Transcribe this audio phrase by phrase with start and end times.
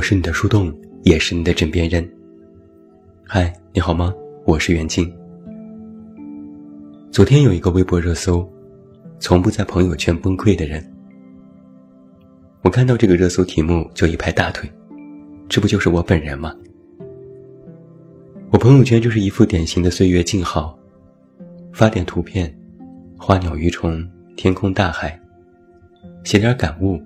[0.00, 2.10] 我是你的树洞，也是你的枕边人。
[3.22, 4.14] 嗨，你好吗？
[4.46, 5.14] 我是袁静。
[7.10, 8.50] 昨天有一个微博热搜，
[9.18, 10.82] 从不在朋友圈崩溃的人。
[12.62, 14.66] 我看到这个热搜题目就一拍大腿，
[15.50, 16.56] 这不就是我本人吗？
[18.50, 20.78] 我朋友圈就是一副典型的岁月静好，
[21.74, 22.50] 发点图片，
[23.18, 24.02] 花鸟鱼虫、
[24.34, 25.20] 天空大海，
[26.24, 26.98] 写点感悟，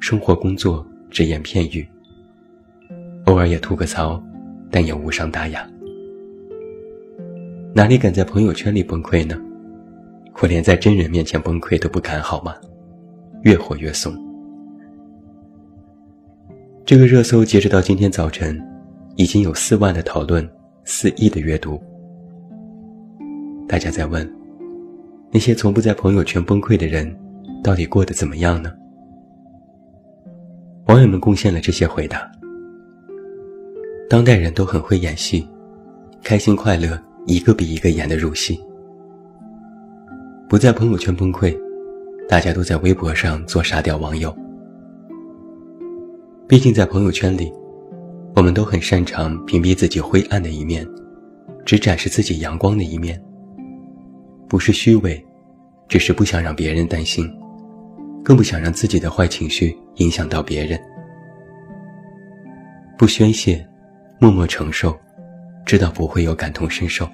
[0.00, 1.88] 生活工作只言片语。
[3.26, 4.22] 偶尔也吐个槽，
[4.70, 5.68] 但也无伤大雅。
[7.74, 9.36] 哪里敢在朋友圈里崩溃呢？
[10.40, 12.54] 我连在真人面前崩溃都不敢，好吗？
[13.42, 14.14] 越活越怂。
[16.84, 18.60] 这个热搜截止到今天早晨，
[19.16, 20.48] 已经有四万的讨论，
[20.84, 21.82] 四亿的阅读。
[23.66, 24.30] 大家在问，
[25.32, 27.12] 那些从不在朋友圈崩溃的人，
[27.62, 28.72] 到底过得怎么样呢？
[30.86, 32.30] 网友们贡献了这些回答。
[34.08, 35.46] 当代人都很会演戏，
[36.22, 38.60] 开心快乐，一个比一个演得入戏。
[40.48, 41.56] 不在朋友圈崩溃，
[42.28, 44.32] 大家都在微博上做傻屌网友。
[46.46, 47.52] 毕竟在朋友圈里，
[48.36, 50.86] 我们都很擅长屏蔽自己灰暗的一面，
[51.64, 53.20] 只展示自己阳光的一面。
[54.48, 55.20] 不是虚伪，
[55.88, 57.28] 只是不想让别人担心，
[58.22, 60.80] 更不想让自己的坏情绪影响到别人。
[62.96, 63.66] 不宣泄。
[64.18, 64.98] 默默承受，
[65.64, 67.08] 知道不会有感同身受。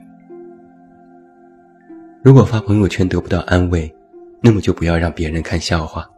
[2.23, 3.93] 如果发朋友圈得不到安慰，
[4.41, 6.09] 那么就不要让别人看笑话。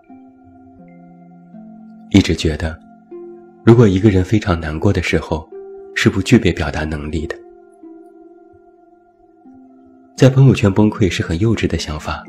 [2.11, 2.79] 一直觉得，
[3.65, 5.49] 如果一个人非常难过的时候，
[5.95, 7.37] 是不具备表达能力的。
[10.15, 12.23] 在朋友圈崩溃是很幼稚的想法。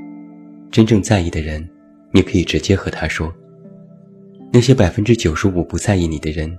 [0.71, 1.65] 真正在意的人，
[2.11, 3.31] 你可以直接和他说。
[4.51, 6.57] 那些百分之九十五不在意你的人。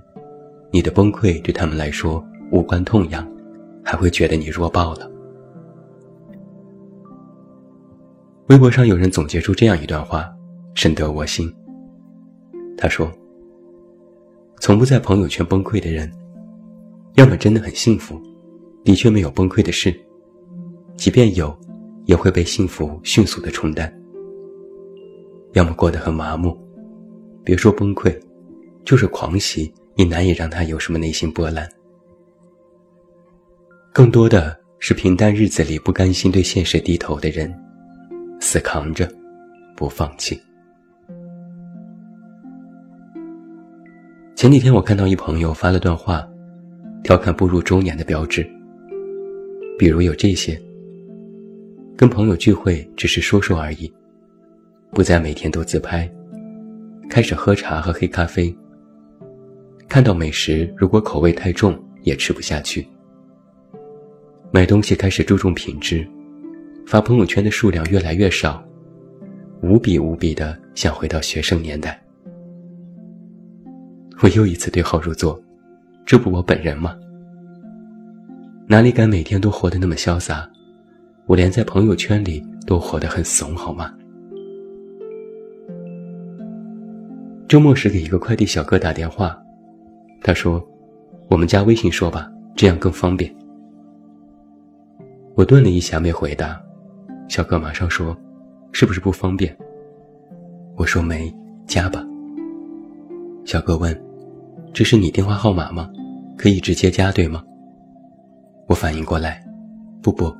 [0.69, 3.25] 你的崩溃对他们来说无关痛痒，
[3.83, 5.09] 还会觉得你弱爆了。
[8.49, 10.29] 微博上有人总结出这样一段话，
[10.73, 11.53] 深得我心。
[12.77, 13.11] 他说
[14.59, 16.11] ：“从不在朋友圈崩溃的人，
[17.15, 18.21] 要么真的很幸福，
[18.83, 19.91] 的确没有崩溃的事；
[20.95, 21.57] 即便有，
[22.05, 23.89] 也会被幸福迅速的冲淡；
[25.53, 26.57] 要么过得很麻木，
[27.43, 28.17] 别说崩溃，
[28.83, 31.67] 就是狂喜。”也难以让他有什么内心波澜，
[33.91, 37.51] 更多的是平淡日子里不甘心对现实低头的人，
[38.39, 39.11] 死扛着，
[39.75, 40.39] 不放弃。
[44.35, 46.27] 前几天我看到一朋友发了段话，
[47.03, 48.47] 调侃步入中年的标志，
[49.79, 50.61] 比如有这些：
[51.97, 53.91] 跟朋友聚会只是说说而已，
[54.91, 56.07] 不再每天都自拍，
[57.09, 58.55] 开始喝茶和黑咖啡。
[59.87, 62.85] 看到美食，如果口味太重，也吃不下去。
[64.51, 66.05] 买东西开始注重品质，
[66.85, 68.63] 发朋友圈的数量越来越少，
[69.61, 72.01] 无比无比的想回到学生年代。
[74.21, 75.41] 我又一次对号入座，
[76.05, 76.97] 这不我本人吗？
[78.67, 80.49] 哪里敢每天都活得那么潇洒？
[81.25, 83.93] 我连在朋友圈里都活得很怂，好吗？
[87.47, 89.41] 周末时给一个快递小哥打电话。
[90.21, 90.65] 他说
[91.29, 93.33] ：“我们加微信说吧，这样更方便。”
[95.35, 96.59] 我顿了一下，没回答。
[97.27, 98.17] 小哥马上说
[98.73, 99.55] ：“是不是不方便？”
[100.75, 101.33] 我说：“没，
[101.65, 102.05] 加吧。”
[103.45, 103.97] 小哥问
[104.73, 105.89] ：“这是你电话号码吗？
[106.37, 107.43] 可以直接加对吗？”
[108.67, 109.41] 我反应过来
[110.01, 110.33] ：“不不，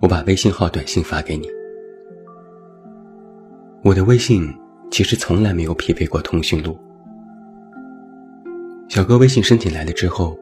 [0.00, 1.48] 我把微信号短信发给你。”
[3.82, 4.48] 我的微信
[4.90, 6.78] 其实从来没有匹配过通讯录。
[8.92, 10.38] 小哥微信申请来了之后，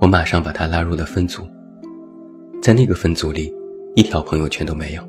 [0.00, 1.46] 我马上把他拉入了分组。
[2.62, 3.54] 在那个分组里，
[3.94, 5.02] 一条朋友圈都没有。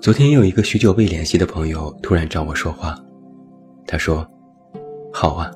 [0.00, 2.98] 昨天有一个许久未联系的朋友突然找我说话，
[3.86, 4.28] 他说
[5.14, 5.48] ：“好啊，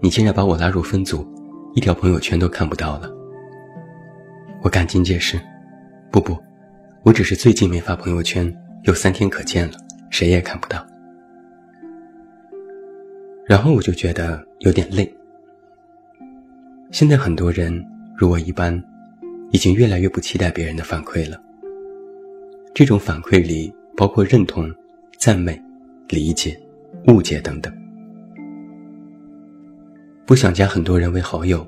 [0.00, 1.26] 你竟然把我拉入分组，
[1.74, 3.10] 一条朋友圈都看不到了。”
[4.62, 5.36] 我赶紧解释
[6.12, 6.38] ：“不不，
[7.02, 9.74] 我只是最近没发朋友圈，有三天可见了，
[10.10, 10.78] 谁也看不到。”
[13.46, 15.08] 然后我就觉得有点累。
[16.90, 17.84] 现在很多人
[18.16, 18.82] 如我一般，
[19.52, 21.40] 已经越来越不期待别人的反馈了。
[22.74, 24.68] 这种反馈里包括认同、
[25.16, 25.60] 赞美、
[26.08, 26.60] 理解、
[27.06, 27.72] 误解等等。
[30.26, 31.64] 不想加很多人为好友，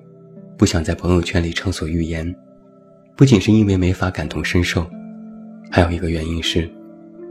[0.56, 2.34] 不想在朋友圈里畅所欲言，
[3.14, 4.84] 不仅是因为没法感同身受，
[5.70, 6.68] 还有一个原因是，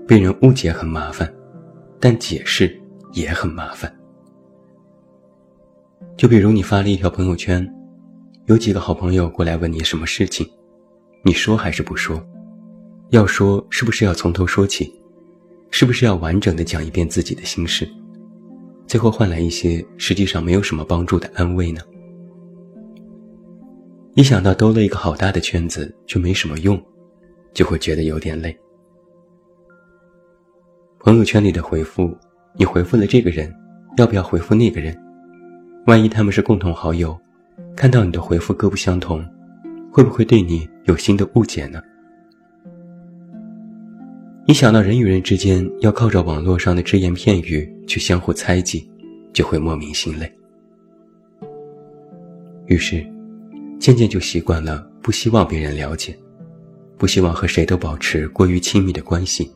[0.08, 1.30] 被人误解很麻烦，
[2.00, 2.74] 但解释
[3.12, 3.94] 也很麻烦。
[6.16, 7.68] 就比如你发了一条朋友圈，
[8.46, 10.48] 有几个好朋友过来问你什么事情，
[11.24, 12.24] 你说还是不说？
[13.10, 14.94] 要说是不是要从头说起？
[15.70, 17.88] 是不是要完整的讲一遍自己的心事？
[18.88, 21.82] 最后换来一些实际上没有什么帮助的安慰呢？
[24.16, 26.82] 一想到兜了一个好大的圈子却没什么用，
[27.54, 28.58] 就会觉得有点累。
[31.00, 32.18] 朋友圈里的回复，
[32.58, 33.54] 你回复了这个人，
[33.98, 34.98] 要不要回复那个人？
[35.88, 37.18] 万一他们是共同好友，
[37.74, 39.26] 看到你的回复各不相同，
[39.90, 41.82] 会不会对你有新的误解呢？
[44.48, 48.86] 一想到人与人之间要靠着网络上的只言片语去相互猜忌，
[49.32, 50.30] 就会莫名心累。
[52.66, 53.02] 于是，
[53.80, 56.14] 渐渐就习惯了不希望别人了解，
[56.98, 59.50] 不希望和谁都保持过于亲密的关系。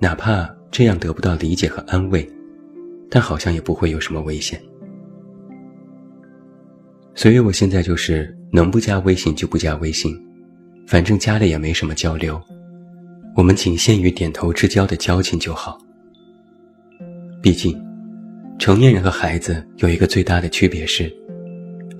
[0.00, 2.28] 哪怕这样得不到理解和安慰，
[3.08, 4.60] 但好像也不会有什么危险。
[7.18, 10.16] 所以我现在就是能不加微信就不加微信，
[10.86, 12.40] 反正加了也没什么交流。
[13.34, 15.76] 我们仅限于点头之交的交情就好。
[17.42, 17.76] 毕竟，
[18.56, 21.12] 成年人和孩子有一个最大的区别是，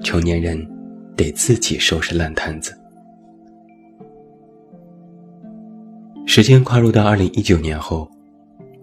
[0.05, 0.57] 成年人
[1.17, 2.73] 得自己收拾烂摊子。
[6.27, 8.09] 时间跨入到二零一九年后，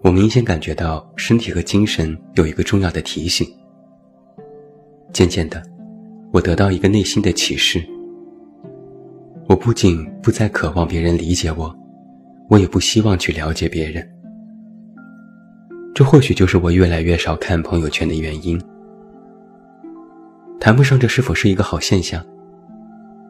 [0.02, 3.48] 我明显感觉到身体和精神有一个重要的提醒。
[5.14, 5.62] 渐渐的，
[6.36, 7.82] 我得到一个内心的启示：
[9.48, 11.74] 我不仅不再渴望别人理解我。
[12.50, 14.06] 我也不希望去了解别人，
[15.94, 18.60] 这或许就是我越来越少看朋友圈的原因。
[20.60, 22.22] 谈不上这是否是一个好现象，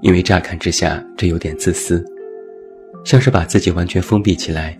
[0.00, 2.04] 因为乍看之下这有点自私，
[3.04, 4.76] 像是把自己完全封闭起来，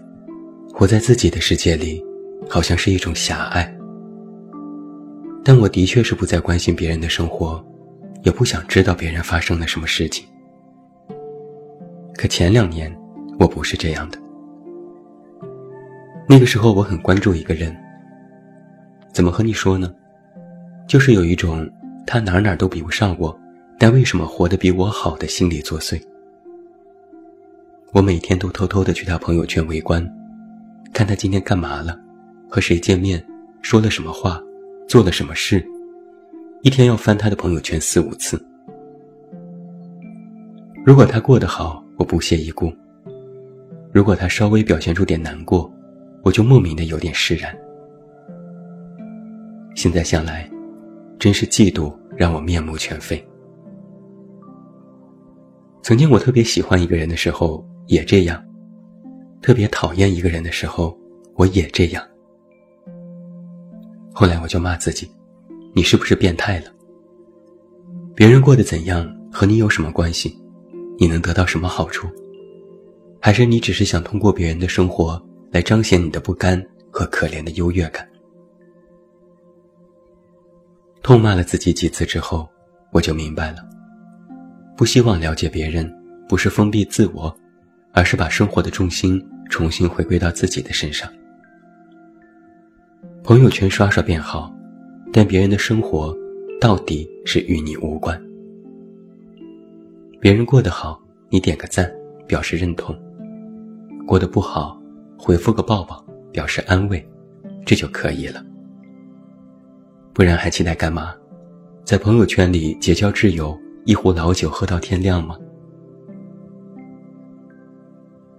[0.75, 2.05] 活在自己的世界里，
[2.49, 3.73] 好像是一种狭隘。
[5.45, 7.65] 但我的确是不再关心别人的生活，
[8.27, 10.27] 也不想知道别人发生了什么事情。
[12.17, 12.93] 可前两年，
[13.39, 14.19] 我不是这样的。
[16.29, 17.73] 那个时候我很关注一个人，
[19.13, 19.95] 怎么和你说呢？
[20.89, 21.71] 就是有一种
[22.05, 23.39] 他哪哪都比不上我，
[23.79, 26.03] 但为什么活得比我好的心理作祟。
[27.93, 30.05] 我每天都偷偷的去他朋友圈围观，
[30.93, 31.97] 看他今天干嘛了，
[32.51, 33.25] 和谁见面，
[33.63, 34.43] 说了什么话，
[34.89, 35.65] 做了什么事，
[36.67, 38.45] 一天要翻他的朋友圈四五次。
[40.85, 42.73] 如果他过得好，我不屑一顾；
[43.93, 45.73] 如果他稍微表现出点难过，
[46.25, 47.57] 我就莫名的有点释然。
[49.77, 50.51] 现在想来，
[51.21, 53.25] 真是嫉妒让我面目全非。
[55.83, 58.45] 曾经我特别喜欢一个人的时候也这样，
[59.41, 60.99] 特别讨厌一个人的时候
[61.37, 62.05] 我也这样。
[64.13, 65.09] 后来我就骂自己：
[65.77, 66.73] 你是不是变态了？
[68.15, 70.35] 别人过得怎样和你有什么关系？
[70.99, 72.09] 你能得到什么好处？
[73.21, 75.23] 还是你只是想通过别人的生活？
[75.51, 78.09] 来彰显你的不甘和可怜的优越感。
[81.03, 82.49] 痛骂了自己几次之后，
[82.91, 83.59] 我就明白了：
[84.79, 85.95] 不希望了解别人，
[86.27, 87.35] 不是封闭自我，
[87.93, 91.07] 而是把生活的重心重新回归到自己的身上。
[93.23, 94.51] 朋友圈刷刷便好，
[95.13, 96.17] 但别人的生活
[96.61, 98.21] 到底是与你无关。
[100.21, 101.91] 别人过得好，你点个赞
[102.27, 102.95] 表示认同；
[104.07, 104.81] 过得不好。
[105.19, 107.05] 回复个抱抱，表示安慰，
[107.65, 108.45] 这就可以了。
[110.13, 111.15] 不然还期待干嘛？
[111.85, 115.39] 在朋友圈里结交挚友，一壶老酒喝到天亮吗？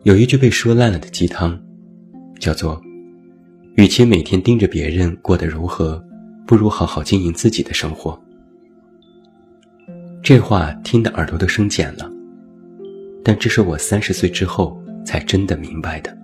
[0.03, 1.59] 有一句被说烂了的鸡汤，
[2.39, 2.79] 叫做
[3.75, 6.01] ：“与其每天盯着别人过得如何，
[6.47, 8.19] 不如好好经营自己的生活。”
[10.23, 12.09] 这话听得耳朵都生茧了，
[13.23, 16.17] 但这是我三十岁之后才真的明白的。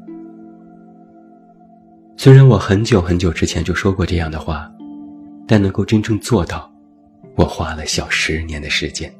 [2.17, 4.71] 虽然我很久很久之前就说过这样的话，
[5.47, 6.71] 但能够真正做到，
[7.35, 9.13] 我花了小十年的时间。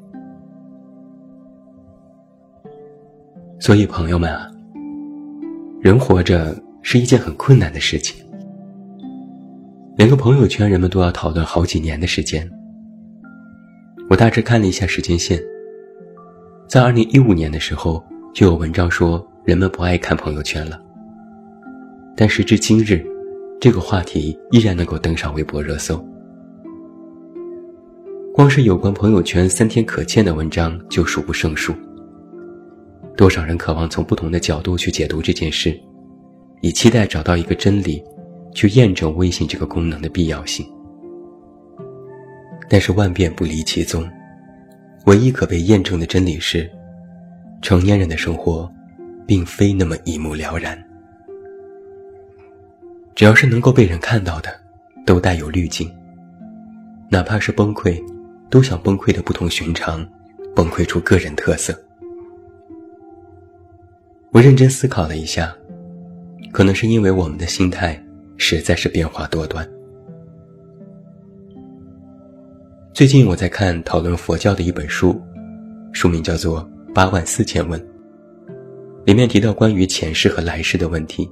[3.60, 4.50] 所以，朋友们啊，
[5.80, 8.23] 人活着是一件很困难的事情。
[9.96, 12.50] 连个朋友圈，人们都要讨论好几年的时间。
[14.10, 15.40] 我大致看了一下时间线，
[16.66, 18.02] 在二零一五年的时候，
[18.34, 20.80] 就有文章说人们不爱看朋友圈了。
[22.16, 23.06] 但时至今日，
[23.60, 26.04] 这个话题依然能够登上微博热搜。
[28.34, 31.72] 光是有关朋友圈三天可见的文章就数不胜数。
[33.16, 35.78] 多少人渴望从不同的角度去解读这件事，
[36.62, 38.02] 以期待找到一个真理，
[38.54, 40.66] 去验证微信这个功能的必要性。
[42.68, 44.08] 但是万变不离其宗，
[45.04, 46.70] 唯一可被验证的真理是：
[47.60, 48.70] 成年人的生活，
[49.26, 50.82] 并非那么一目了然。
[53.14, 54.50] 只要是能够被人看到的，
[55.04, 55.92] 都带有滤镜。
[57.10, 58.02] 哪怕是崩溃，
[58.50, 60.04] 都想崩溃的不同寻常，
[60.54, 61.78] 崩溃出个人特色。
[64.32, 65.54] 我认真思考了一下，
[66.50, 68.02] 可能是因为我们的心态
[68.36, 69.68] 实在是变化多端。
[72.92, 75.20] 最近我在看讨论佛教的一本书，
[75.92, 76.62] 书名叫做
[76.92, 77.80] 《八万四千问》，
[79.04, 81.28] 里面提到关于前世和来世的问题。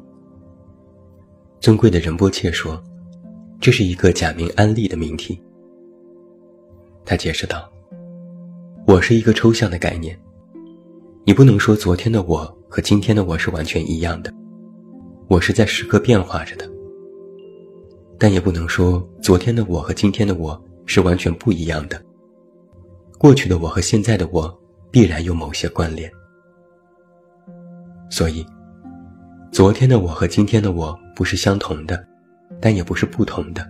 [1.60, 2.82] 尊贵的仁波切说，
[3.60, 5.40] 这是一个假名安利的命题。
[7.04, 7.70] 他解释道
[8.86, 10.18] ：“我是一个抽象的概念，
[11.24, 14.34] 你不能说昨天的我和今天的我是完全一样的，
[15.28, 16.71] 我是在时刻变化着的。
[18.22, 22.00] 但也不能说昨天的我和今天的我是完全不一样的，
[23.18, 24.62] 过去的我和现在的我
[24.92, 26.08] 必然有某些关联。
[28.08, 28.46] 所以，
[29.50, 32.06] 昨天的我和今天的我不是相同的，
[32.60, 33.68] 但也不是不同的，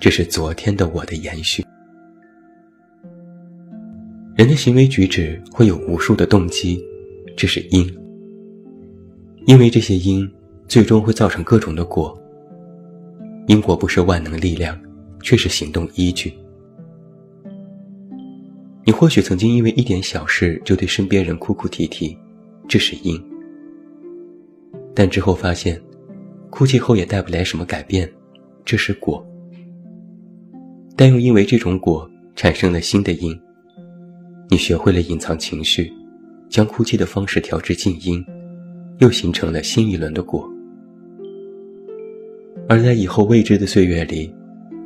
[0.00, 1.62] 这是昨天的我的延续。”
[4.34, 6.82] 人的行为举止会有无数的动机，
[7.36, 7.86] 这是因。
[9.44, 10.26] 因为这些因，
[10.66, 12.17] 最终会造成各种的果。
[13.48, 14.78] 因果不是万能力量，
[15.22, 16.34] 却是行动依据。
[18.84, 22.16] 你或许曾经因为一点小事就对身边人哭哭啼啼，
[22.68, 23.18] 这是因。
[24.94, 25.80] 但之后发现，
[26.50, 28.10] 哭泣后也带不来什么改变，
[28.66, 29.26] 这是果。
[30.94, 33.34] 但又因为这种果产生了新的因。
[34.50, 35.90] 你学会了隐藏情绪，
[36.50, 38.22] 将哭泣的方式调至静音，
[38.98, 40.46] 又形成了新一轮的果。
[42.68, 44.32] 而在以后未知的岁月里，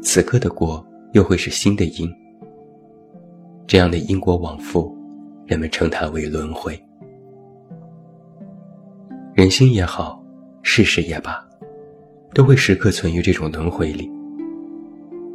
[0.02, 2.08] 此刻的果又会是新的因。
[3.66, 4.96] 这样的因果往复，
[5.46, 6.80] 人们称它为轮回。
[9.34, 10.22] 人心也好，
[10.62, 11.44] 事实也罢，
[12.32, 14.10] 都会时刻存于这种轮回里。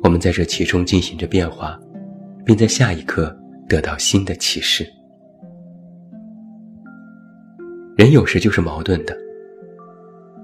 [0.03, 1.77] 我们在这其中进行着变化，
[2.45, 3.35] 并在下一刻。
[3.69, 4.87] 得到新的启示。
[7.97, 9.13] 人有时就是矛盾的，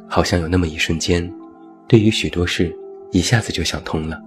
[0.09, 1.33] 好像有那么一瞬间，
[1.87, 2.75] 对于许多事
[3.11, 4.19] 一下子就想通了，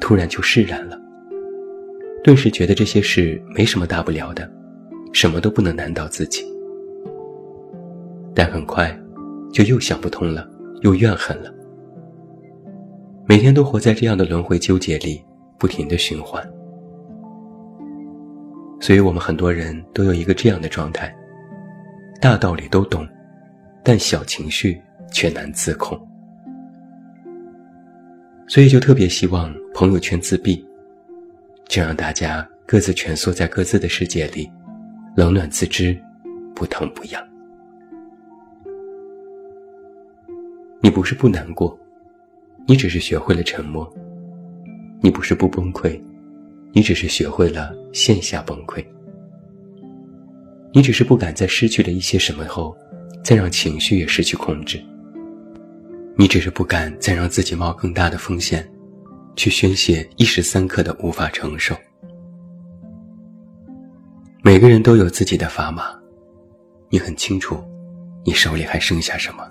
[0.00, 1.00] 突然就释然了，
[2.22, 4.48] 顿时觉得这些事没什么大不了的，
[5.12, 6.44] 什么都不能难倒自己。
[8.34, 8.96] 但很快，
[9.52, 10.48] 就又想不通了，
[10.82, 11.52] 又怨恨了，
[13.26, 15.22] 每天都活在这样的轮回纠结里，
[15.58, 16.42] 不停的循环。
[18.80, 21.14] 所以我们很多人都有一个这样的状态：
[22.20, 23.06] 大道理都懂，
[23.84, 24.80] 但小情绪
[25.12, 26.00] 却难自控。
[28.52, 30.62] 所以就特别希望朋友圈自闭，
[31.68, 34.46] 就让大家各自蜷缩在各自的世界里，
[35.16, 35.98] 冷暖自知，
[36.54, 37.28] 不疼不痒。
[40.82, 41.80] 你不是不难过，
[42.66, 43.86] 你只是学会了沉默；
[45.00, 45.98] 你不是不崩溃。
[46.74, 48.84] 你只是学会了线下崩溃，
[50.74, 52.76] 你只是不敢在失去了一些什么后，
[53.24, 54.78] 再让情绪也失去控制。
[56.16, 58.70] 你只是不敢再让自己冒更大的风险，
[59.34, 61.74] 去宣泄一时三刻的无法承受。
[64.42, 65.84] 每个人都有自己的砝码，
[66.90, 67.62] 你很清楚，
[68.24, 69.48] 你手里还剩下什么。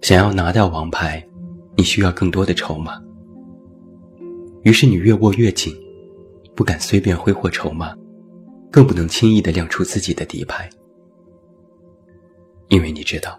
[0.00, 1.24] 想要拿掉王牌，
[1.76, 3.02] 你需要更多的筹码。
[4.62, 5.76] 于是你越握越紧，
[6.54, 7.94] 不敢随便挥霍筹码，
[8.70, 10.68] 更不能轻易的亮出自己的底牌，
[12.68, 13.38] 因为你知道，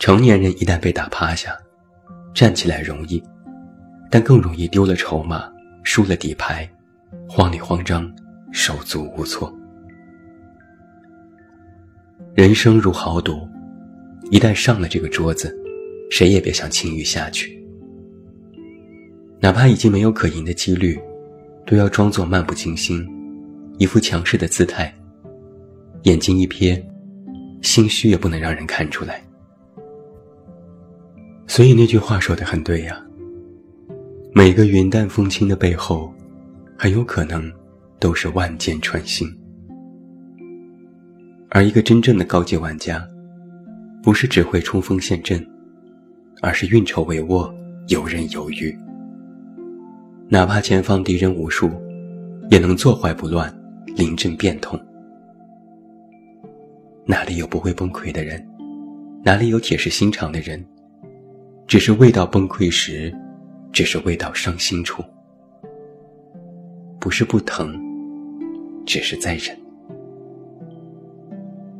[0.00, 1.54] 成年人一旦被打趴下，
[2.32, 3.22] 站起来容易，
[4.10, 5.44] 但更容易丢了筹码，
[5.84, 6.66] 输了底牌，
[7.28, 8.10] 慌里慌张，
[8.50, 9.54] 手足无措。
[12.34, 13.46] 人生如豪赌，
[14.30, 15.54] 一旦上了这个桌子，
[16.10, 17.62] 谁也别想轻易下去。
[19.38, 20.98] 哪怕已经没有可赢的几率，
[21.66, 23.06] 都要装作漫不经心，
[23.76, 24.94] 一副强势的姿态。
[26.04, 26.82] 眼睛一瞥，
[27.60, 29.22] 心虚也不能让人看出来。
[31.50, 33.04] 所以那句话说的很对呀。
[34.32, 36.14] 每个云淡风轻的背后，
[36.78, 37.52] 很有可能
[37.98, 39.28] 都是万箭穿心。
[41.48, 43.04] 而一个真正的高级玩家，
[44.00, 45.44] 不是只会冲锋陷阵，
[46.40, 47.52] 而是运筹帷幄，
[47.88, 48.72] 游刃有余。
[50.28, 51.68] 哪怕前方敌人无数，
[52.48, 53.52] 也能坐怀不乱，
[53.96, 54.80] 临阵变通。
[57.06, 58.40] 哪里有不会崩溃的人？
[59.24, 60.64] 哪里有铁石心肠的人？
[61.70, 63.16] 只是未到崩溃时，
[63.72, 65.04] 只是未到伤心处。
[66.98, 67.80] 不是不疼，
[68.84, 69.56] 只是在忍。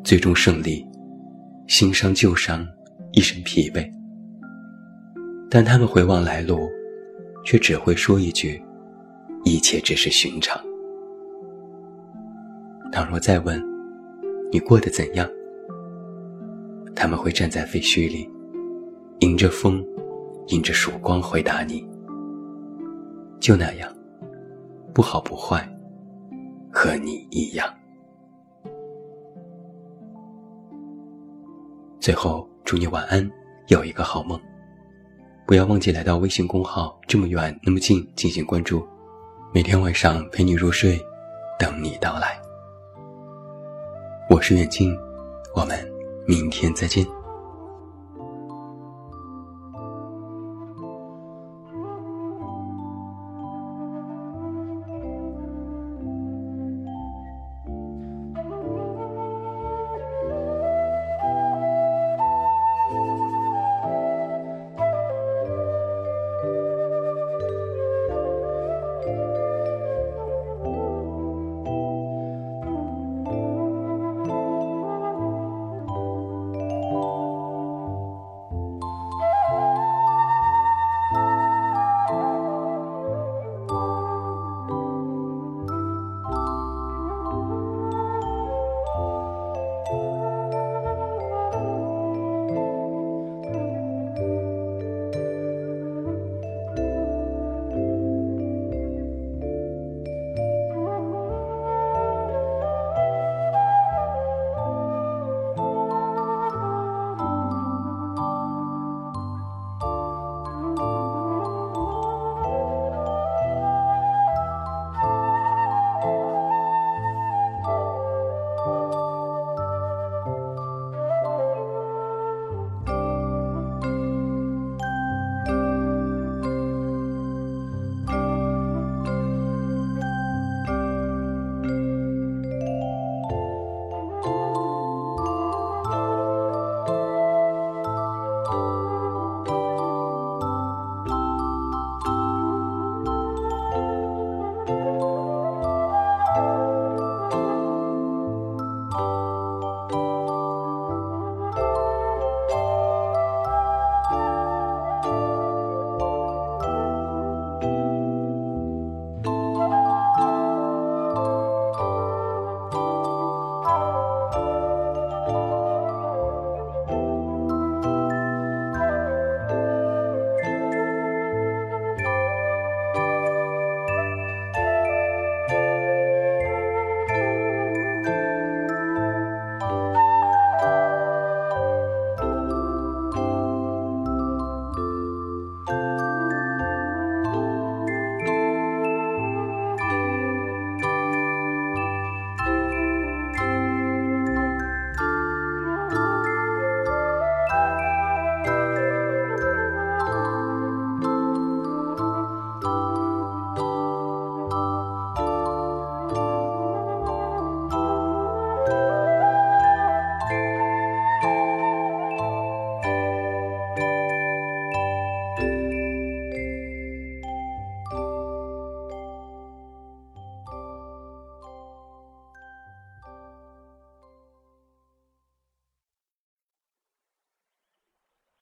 [0.04, 0.86] 最终胜利，
[1.66, 2.64] 新伤旧伤，
[3.10, 3.84] 一身疲惫。
[5.50, 6.70] 但他们回望来路，
[7.44, 8.62] 却只会说一句
[9.42, 10.56] ：“一切只是寻常。”
[12.92, 13.60] 倘若再问，
[14.52, 15.28] 你过得怎样？
[16.94, 18.30] 他们会站在废墟里，
[19.20, 19.84] 迎着风，
[20.46, 21.86] 迎着曙光回答你
[23.38, 23.94] ：“就那样，
[24.94, 25.68] 不好不坏，
[26.72, 27.68] 和你一样。”
[32.00, 33.30] 最后，祝你晚安，
[33.68, 34.40] 有一个好梦。
[35.46, 38.82] 不要忘记来到微信公号“这么远那么近”进行关注，
[39.52, 40.98] 每天晚上陪你入睡，
[41.58, 42.40] 等你到来。
[44.30, 44.96] 我是远近，
[45.54, 45.76] 我们
[46.26, 47.06] 明天再见。